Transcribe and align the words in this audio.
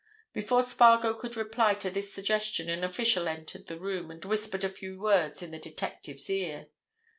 Before 0.33 0.63
Spargo 0.63 1.13
could 1.13 1.35
reply 1.37 1.75
to 1.75 1.91
this 1.91 2.11
suggestion 2.11 2.71
an 2.71 2.83
official 2.83 3.27
entered 3.27 3.67
the 3.67 3.77
room 3.77 4.09
and 4.09 4.25
whispered 4.25 4.63
a 4.63 4.69
few 4.69 4.99
words 4.99 5.43
in 5.43 5.51
the 5.51 5.59
detective's 5.59 6.27
ear. 6.27 6.69